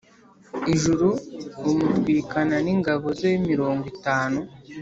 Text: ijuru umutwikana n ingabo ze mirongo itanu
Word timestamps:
ijuru 0.73 1.07
umutwikana 1.67 2.55
n 2.65 2.67
ingabo 2.75 3.05
ze 3.19 3.31
mirongo 3.49 3.83
itanu 3.93 4.39